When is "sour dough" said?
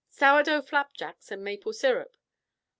0.09-0.63